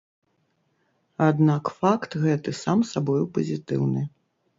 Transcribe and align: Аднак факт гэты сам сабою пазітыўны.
Аднак 1.25 1.63
факт 1.81 2.17
гэты 2.23 2.49
сам 2.63 2.79
сабою 2.93 3.21
пазітыўны. 3.37 4.01